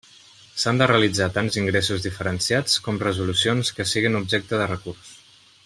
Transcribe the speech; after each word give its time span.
S'han 0.61 0.79
de 0.81 0.85
realitzar 0.91 1.27
tants 1.35 1.57
ingressos 1.61 2.07
diferenciats 2.07 2.79
com 2.87 2.99
resolucions 3.05 3.73
que 3.81 3.87
siguen 3.93 4.21
objecte 4.23 4.63
de 4.63 4.71
recurs. 4.73 5.13